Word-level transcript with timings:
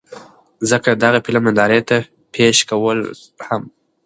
ځکه 0.69 0.89
د 0.93 0.99
دغه 1.03 1.19
فلم 1.25 1.43
نندارې 1.47 1.81
ته 1.89 1.97
پېش 2.33 2.57
کول 2.69 2.99
هم 3.47 3.61